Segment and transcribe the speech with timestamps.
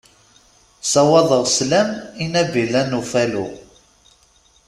[0.91, 1.89] Sawaḍeɣ sslam
[2.23, 3.47] i Nabila n Ufalu.